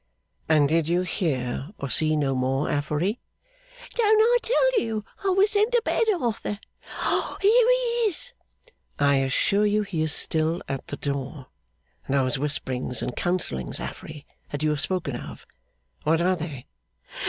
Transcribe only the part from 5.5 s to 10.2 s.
sent to bed, Arthur! Here he is!' 'I assure you he is